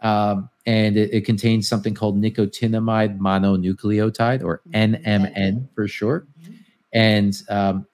[0.00, 6.54] um, and it, it, contains something called nicotinamide mononucleotide, or NMN for short, mm-hmm.
[6.92, 7.86] and um,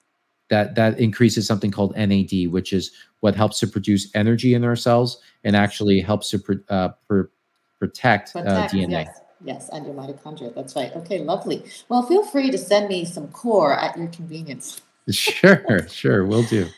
[0.51, 4.77] that that increases something called NAD, which is what helps to produce energy in our
[4.77, 7.23] cells and actually helps to pr- uh, pr-
[7.79, 8.91] protect, protect uh, DNA.
[8.91, 9.19] Yes.
[9.45, 10.55] Yes, and your mitochondria.
[10.55, 10.95] That's right.
[10.95, 11.65] Okay, lovely.
[11.89, 14.81] Well, feel free to send me some core at your convenience.
[15.11, 16.69] Sure, sure, we'll do.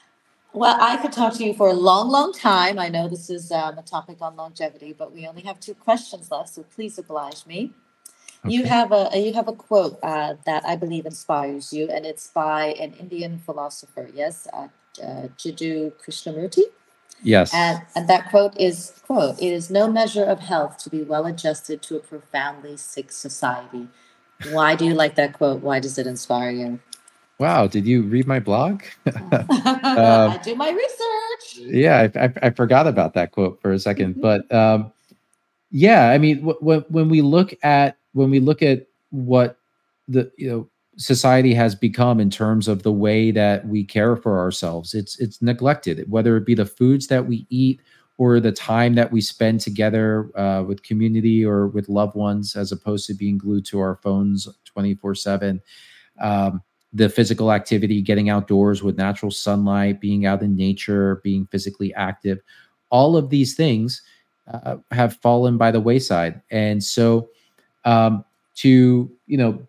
[0.54, 2.78] Well, I could talk to you for a long, long time.
[2.78, 6.30] I know this is um, a topic on longevity, but we only have two questions
[6.30, 7.72] left, so please oblige me.
[8.44, 8.54] Okay.
[8.54, 12.28] You have a you have a quote uh, that I believe inspires you, and it's
[12.28, 14.08] by an Indian philosopher.
[14.14, 14.68] Yes, uh,
[15.02, 16.62] uh, Jiddu Krishnamurti.
[17.20, 17.52] Yes.
[17.52, 21.26] And, and that quote is quote, it is no measure of health to be well
[21.26, 23.88] adjusted to a profoundly sick society.
[24.50, 25.62] Why do you like that quote?
[25.62, 26.80] Why does it inspire you?
[27.38, 28.82] Wow, did you read my blog?
[29.06, 31.66] um, I do my research.
[31.66, 34.20] Yeah, I, I, I, forgot about that quote for a 2nd mm-hmm.
[34.20, 34.92] but um,
[35.70, 39.58] yeah, I mean, w- w- when we look at when we look at what
[40.06, 44.38] the you know society has become in terms of the way that we care for
[44.38, 44.94] ourselves.
[44.94, 47.80] It's it's neglected, whether it be the foods that we eat
[48.16, 52.70] or the time that we spend together uh, with community or with loved ones, as
[52.70, 55.60] opposed to being glued to our phones twenty four seven.
[56.20, 56.62] Um,
[56.94, 62.38] the physical activity, getting outdoors with natural sunlight, being out in nature, being physically active.
[62.90, 64.02] all of these things
[64.52, 66.40] uh, have fallen by the wayside.
[66.50, 67.28] And so
[67.84, 68.24] um,
[68.56, 69.66] to, you know,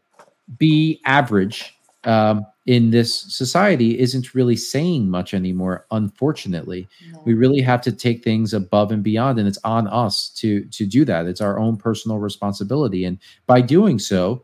[0.59, 7.21] be average um, in this society isn't really saying much anymore unfortunately no.
[7.25, 10.85] we really have to take things above and beyond and it's on us to to
[10.85, 14.43] do that it's our own personal responsibility and by doing so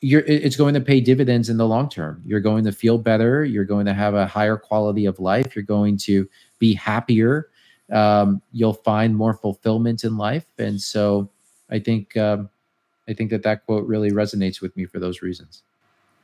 [0.00, 3.44] you're it's going to pay dividends in the long term you're going to feel better
[3.44, 7.48] you're going to have a higher quality of life you're going to be happier
[7.92, 11.28] um, you'll find more fulfillment in life and so
[11.70, 12.48] i think um,
[13.08, 15.62] i think that that quote really resonates with me for those reasons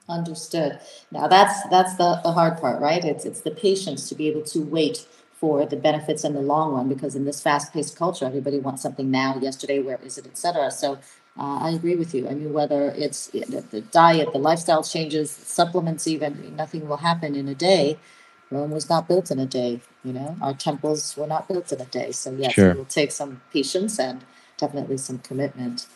[0.08, 0.78] Understood.
[1.10, 3.04] Now that's that's the, the hard part, right?
[3.04, 6.74] It's it's the patience to be able to wait for the benefits in the long
[6.74, 10.70] run because in this fast-paced culture, everybody wants something now, yesterday, where is it, etc.
[10.70, 10.98] So
[11.38, 12.28] uh, I agree with you.
[12.28, 17.34] I mean, whether it's the, the diet, the lifestyle changes, supplements, even nothing will happen
[17.34, 17.98] in a day.
[18.50, 19.80] Rome was not built in a day.
[20.04, 22.12] You know, our temples were not built in a day.
[22.12, 22.70] So yes, sure.
[22.70, 24.24] it will take some patience and
[24.56, 25.86] definitely some commitment.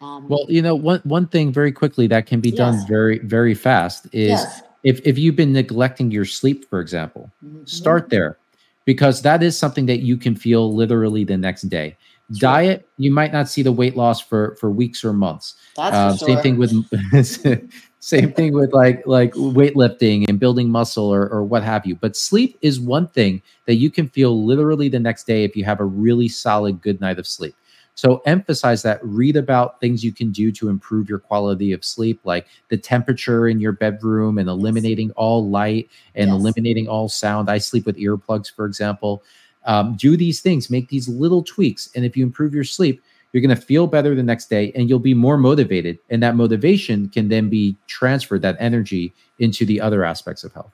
[0.00, 3.54] Um, well, you know, one one thing very quickly that can be done very very
[3.54, 4.62] fast is yes.
[4.82, 7.64] if if you've been neglecting your sleep, for example, mm-hmm.
[7.64, 8.38] start there
[8.84, 11.96] because that is something that you can feel literally the next day.
[12.32, 12.40] Sure.
[12.40, 15.54] Diet, you might not see the weight loss for for weeks or months.
[15.76, 16.28] That's uh, sure.
[16.28, 21.62] Same thing with same thing with like like weightlifting and building muscle or or what
[21.62, 21.94] have you.
[21.94, 25.64] But sleep is one thing that you can feel literally the next day if you
[25.64, 27.54] have a really solid good night of sleep.
[27.94, 29.00] So emphasize that.
[29.02, 33.48] Read about things you can do to improve your quality of sleep, like the temperature
[33.48, 36.38] in your bedroom and eliminating all light and yes.
[36.38, 37.48] eliminating all sound.
[37.48, 39.22] I sleep with earplugs, for example.
[39.66, 41.90] Um, do these things, make these little tweaks.
[41.94, 43.02] And if you improve your sleep,
[43.32, 45.98] you're going to feel better the next day and you'll be more motivated.
[46.08, 50.72] And that motivation can then be transferred, that energy, into the other aspects of health.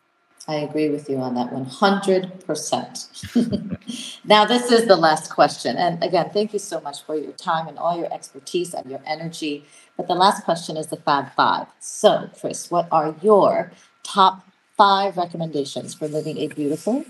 [0.48, 4.20] I agree with you on that 100%.
[4.24, 5.76] now, this is the last question.
[5.76, 8.98] And again, thank you so much for your time and all your expertise and your
[9.06, 9.64] energy.
[9.96, 11.68] But the last question is the Fab Five.
[11.78, 13.70] So, Chris, what are your
[14.02, 14.44] top
[14.76, 17.04] five recommendations for living a beautiful,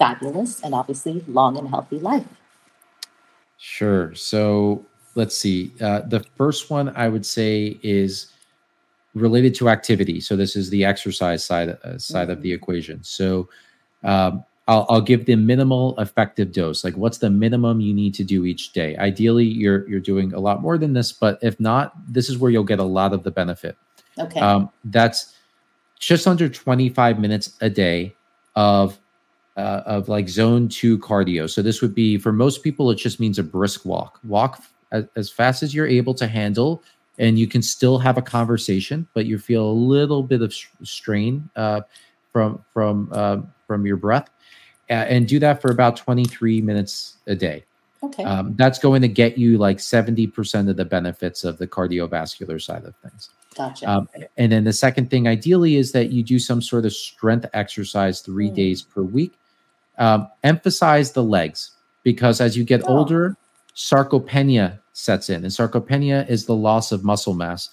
[0.00, 2.26] fabulous, and obviously long and healthy life?
[3.58, 4.12] Sure.
[4.16, 4.84] So,
[5.14, 5.72] let's see.
[5.80, 8.32] Uh, the first one I would say is
[9.14, 10.20] related to activity.
[10.20, 12.32] So this is the exercise side uh, side mm-hmm.
[12.32, 12.62] of the mm-hmm.
[12.62, 13.02] equation.
[13.02, 13.48] So
[14.04, 16.84] um, I'll, I'll give the minimal effective dose.
[16.84, 18.96] Like what's the minimum you need to do each day?
[18.96, 22.50] Ideally, you're you're doing a lot more than this, but if not, this is where
[22.50, 23.76] you'll get a lot of the benefit.
[24.18, 24.40] Okay.
[24.40, 25.34] Um, that's
[25.98, 28.14] just under 25 minutes a day
[28.56, 28.98] of
[29.56, 31.48] uh, of like zone two cardio.
[31.48, 34.20] So this would be for most people, it just means a brisk walk.
[34.24, 36.82] Walk as, as fast as you're able to handle
[37.20, 41.48] and you can still have a conversation, but you feel a little bit of strain
[41.54, 41.82] uh,
[42.32, 44.30] from from uh, from your breath,
[44.88, 47.64] uh, and do that for about 23 minutes a day.
[48.02, 51.66] Okay, um, that's going to get you like 70 percent of the benefits of the
[51.66, 53.28] cardiovascular side of things.
[53.56, 53.90] Gotcha.
[53.90, 57.46] Um, and then the second thing, ideally, is that you do some sort of strength
[57.52, 58.54] exercise three mm.
[58.54, 59.34] days per week.
[59.98, 61.72] Um, emphasize the legs
[62.04, 62.98] because as you get oh.
[62.98, 63.36] older,
[63.74, 65.44] sarcopenia sets in.
[65.44, 67.70] And sarcopenia is the loss of muscle mass.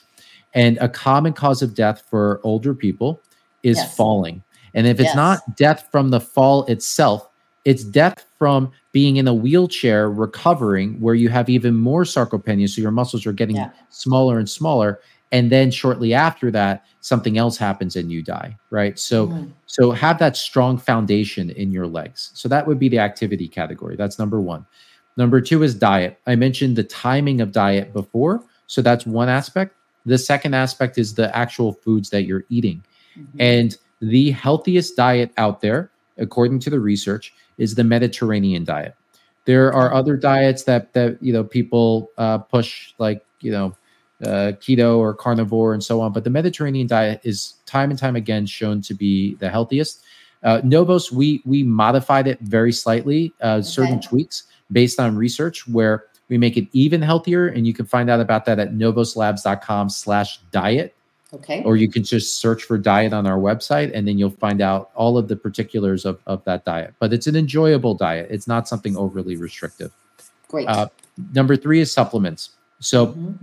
[0.53, 3.21] And a common cause of death for older people
[3.63, 3.95] is yes.
[3.95, 4.43] falling.
[4.73, 5.15] And if it's yes.
[5.15, 7.29] not death from the fall itself,
[7.65, 12.69] it's death from being in a wheelchair recovering where you have even more sarcopenia.
[12.69, 13.71] So your muscles are getting yeah.
[13.89, 14.99] smaller and smaller.
[15.31, 18.57] And then shortly after that, something else happens and you die.
[18.69, 18.97] Right.
[18.97, 19.51] So mm.
[19.65, 22.31] so have that strong foundation in your legs.
[22.33, 23.95] So that would be the activity category.
[23.95, 24.65] That's number one.
[25.17, 26.19] Number two is diet.
[26.27, 28.43] I mentioned the timing of diet before.
[28.67, 29.75] So that's one aspect.
[30.05, 32.83] The second aspect is the actual foods that you're eating.
[33.17, 33.41] Mm-hmm.
[33.41, 38.95] And the healthiest diet out there, according to the research, is the Mediterranean diet.
[39.45, 43.75] There are other diets that that you know people uh, push, like you know
[44.23, 46.11] uh, keto or carnivore and so on.
[46.11, 50.03] But the Mediterranean diet is time and time again shown to be the healthiest.
[50.43, 53.61] Uh, Novos, we we modified it very slightly, uh, okay.
[53.63, 57.47] certain tweaks based on research where we make it even healthier.
[57.47, 60.93] And you can find out about that at novoslabs.com slash diet.
[61.33, 61.61] Okay.
[61.63, 64.91] Or you can just search for diet on our website and then you'll find out
[64.95, 66.93] all of the particulars of, of that diet.
[66.99, 68.27] But it's an enjoyable diet.
[68.29, 69.91] It's not something overly restrictive.
[70.47, 70.67] Great.
[70.67, 70.87] Uh,
[71.33, 72.51] number three is supplements.
[72.79, 73.33] So mm-hmm.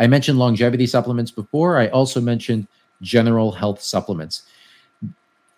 [0.00, 1.78] I mentioned longevity supplements before.
[1.78, 2.66] I also mentioned
[3.02, 4.42] general health supplements.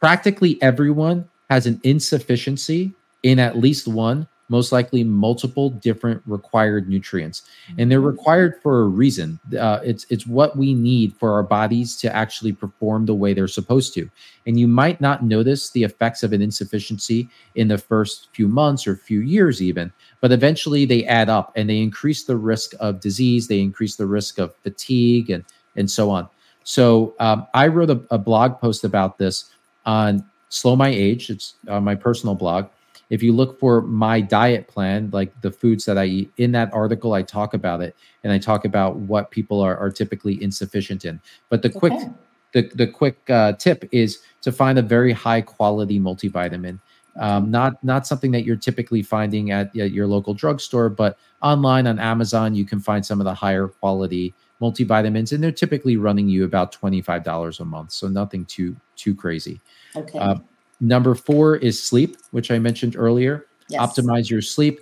[0.00, 7.42] Practically everyone has an insufficiency in at least one most likely multiple different required nutrients,
[7.78, 9.40] and they're required for a reason.
[9.58, 13.48] Uh, it's it's what we need for our bodies to actually perform the way they're
[13.48, 14.08] supposed to.
[14.46, 18.86] And you might not notice the effects of an insufficiency in the first few months
[18.86, 19.90] or few years, even,
[20.20, 23.48] but eventually they add up and they increase the risk of disease.
[23.48, 25.44] They increase the risk of fatigue and
[25.76, 26.28] and so on.
[26.64, 29.50] So um, I wrote a, a blog post about this
[29.86, 31.30] on Slow My Age.
[31.30, 32.66] It's on my personal blog
[33.12, 36.72] if you look for my diet plan, like the foods that I eat, in that
[36.72, 37.94] article, I talk about it
[38.24, 41.20] and I talk about what people are, are typically insufficient in.
[41.50, 41.92] But the quick,
[42.54, 46.80] the, the quick uh, tip is to find a very high quality multivitamin.
[47.20, 51.86] Um, not not something that you're typically finding at, at your local drugstore, but online
[51.86, 54.32] on Amazon you can find some of the higher quality
[54.62, 58.74] multivitamins, and they're typically running you about twenty five dollars a month, so nothing too
[58.96, 59.60] too crazy.
[59.94, 60.18] Okay.
[60.18, 60.36] Uh,
[60.82, 63.46] Number four is sleep, which I mentioned earlier.
[63.68, 63.80] Yes.
[63.80, 64.80] Optimize your sleep.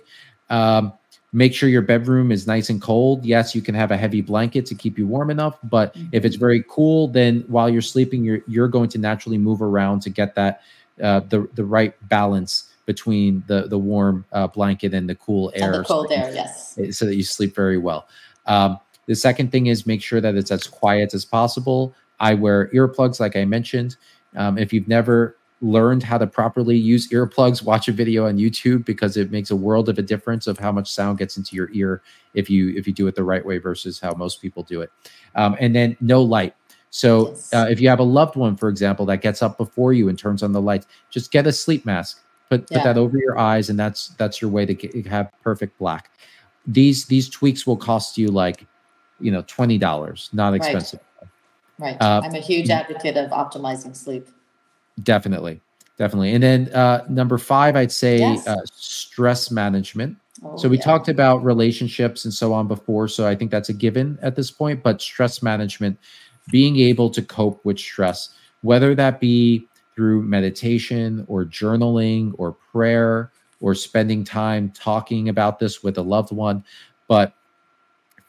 [0.49, 0.91] Um,
[1.31, 3.23] make sure your bedroom is nice and cold.
[3.23, 6.07] Yes, you can have a heavy blanket to keep you warm enough, but mm-hmm.
[6.11, 10.01] if it's very cool, then while you're sleeping, you're you're going to naturally move around
[10.01, 10.63] to get that
[11.03, 15.71] uh, the the right balance between the the warm uh, blanket and the cool air.
[15.71, 16.79] And the cold so air, yes.
[16.97, 18.07] So that you sleep very well.
[18.47, 21.93] Um, the second thing is make sure that it's as quiet as possible.
[22.19, 23.97] I wear earplugs, like I mentioned.
[24.35, 28.83] Um, if you've never learned how to properly use earplugs, watch a video on YouTube
[28.83, 31.69] because it makes a world of a difference of how much sound gets into your
[31.71, 32.01] ear
[32.33, 34.91] if you if you do it the right way versus how most people do it.
[35.35, 36.55] Um, and then no light.
[36.89, 37.53] So yes.
[37.53, 40.19] uh, if you have a loved one, for example, that gets up before you and
[40.19, 42.21] turns on the lights, just get a sleep mask.
[42.49, 42.79] Put yeah.
[42.79, 46.11] put that over your eyes, and that's that's your way to get, have perfect black.
[46.65, 48.65] These these tweaks will cost you like,
[49.19, 50.99] you know, twenty dollars, not expensive.
[51.79, 51.91] Right.
[51.91, 52.01] right.
[52.01, 54.27] Uh, I'm a huge advocate of optimizing sleep.
[55.03, 55.61] Definitely,
[55.97, 56.33] definitely.
[56.33, 58.47] And then uh, number five, I'd say yes.
[58.47, 60.17] uh, stress management.
[60.43, 60.83] Oh, so we yeah.
[60.83, 63.07] talked about relationships and so on before.
[63.07, 64.81] So I think that's a given at this point.
[64.83, 65.97] But stress management,
[66.51, 68.29] being able to cope with stress,
[68.61, 75.83] whether that be through meditation or journaling or prayer or spending time talking about this
[75.83, 76.63] with a loved one,
[77.07, 77.33] but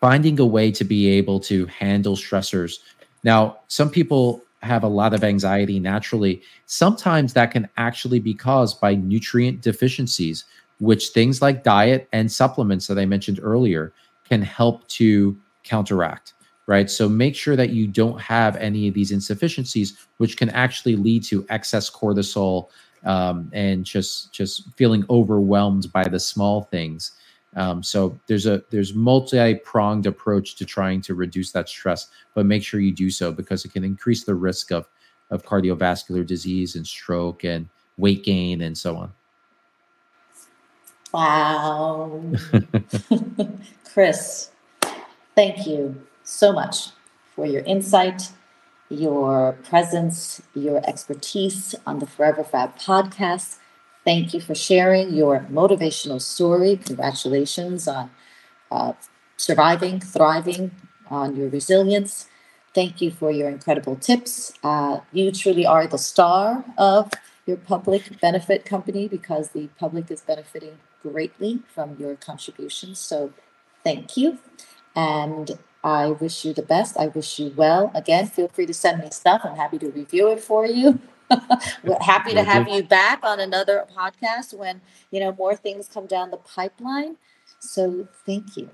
[0.01, 2.81] finding a way to be able to handle stressors.
[3.25, 8.81] Now, some people have a lot of anxiety naturally, sometimes that can actually be caused
[8.81, 10.45] by nutrient deficiencies,
[10.79, 13.93] which things like diet and supplements that I mentioned earlier
[14.29, 16.35] can help to counteract.
[16.67, 16.89] Right.
[16.89, 21.25] So make sure that you don't have any of these insufficiencies, which can actually lead
[21.25, 22.69] to excess cortisol
[23.05, 27.13] um, and just just feeling overwhelmed by the small things.
[27.55, 32.63] Um, so there's a there's multi-pronged approach to trying to reduce that stress, but make
[32.63, 34.89] sure you do so because it can increase the risk of
[35.31, 39.13] of cardiovascular disease and stroke and weight gain and so on.
[41.13, 42.23] Wow.
[43.93, 44.51] Chris,
[45.35, 46.89] thank you so much
[47.35, 48.31] for your insight,
[48.89, 53.59] your presence, your expertise on the Forever Fab podcast.
[54.05, 56.77] Thank you for sharing your motivational story.
[56.77, 58.11] Congratulations on
[58.71, 58.95] uh,
[59.37, 60.73] surviving, thriving,
[61.11, 62.29] on your resilience.
[62.75, 64.53] Thank you for your incredible tips.
[64.65, 67.11] Uh, you truly are the star of
[67.47, 72.99] your public benefit company because the public is benefiting greatly from your contributions.
[72.99, 73.33] So,
[73.85, 74.39] thank you.
[74.97, 76.97] And I wish you the best.
[76.99, 77.91] I wish you well.
[77.95, 79.43] Again, feel free to send me stuff.
[79.45, 81.01] I'm happy to review it for you.
[81.85, 84.81] We're happy to have you back on another podcast when
[85.11, 87.17] you know more things come down the pipeline.
[87.59, 88.71] So thank you.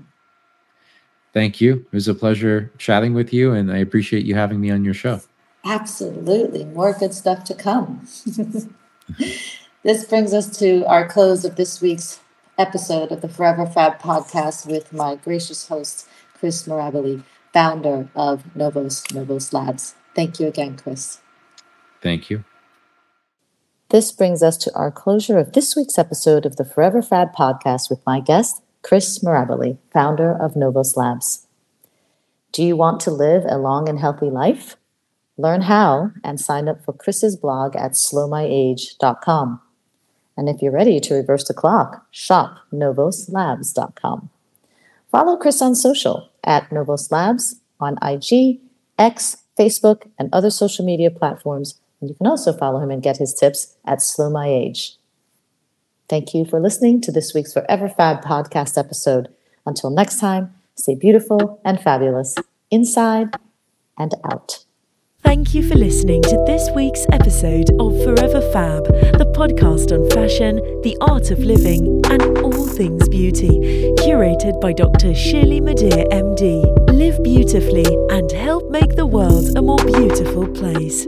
[1.32, 1.86] Thank you.
[1.86, 4.94] It was a pleasure chatting with you, and I appreciate you having me on your
[4.94, 5.20] show.
[5.64, 6.64] Absolutely.
[6.64, 8.06] More good stuff to come.
[9.82, 12.20] this brings us to our close of this week's
[12.56, 19.04] episode of the Forever Fab podcast with my gracious host, Chris Mirabile, founder of Novos
[19.12, 19.94] Novos Labs.
[20.14, 21.20] Thank you again, Chris.
[22.00, 22.44] Thank you.
[23.90, 27.88] This brings us to our closure of this week's episode of the Forever Fab podcast
[27.88, 31.46] with my guest, Chris Mirabile, founder of Novos Labs.
[32.52, 34.76] Do you want to live a long and healthy life?
[35.38, 39.60] Learn how and sign up for Chris's blog at slowmyage.com.
[40.36, 44.30] And if you're ready to reverse the clock, shop novoslabs.com.
[45.10, 48.60] Follow Chris on social at Novos Labs on IG,
[48.98, 53.18] X, Facebook, and other social media platforms and you can also follow him and get
[53.18, 54.96] his tips at Slow My Age.
[56.08, 59.28] Thank you for listening to this week's Forever Fab podcast episode.
[59.66, 62.34] Until next time, stay beautiful and fabulous
[62.70, 63.34] inside
[63.98, 64.64] and out.
[65.22, 68.84] Thank you for listening to this week's episode of Forever Fab,
[69.18, 73.48] the podcast on fashion, the art of living, and all things beauty,
[73.98, 75.14] curated by Dr.
[75.14, 76.64] Shirley Madhère, MD.
[76.92, 81.06] Live beautifully and help make the world a more beautiful place.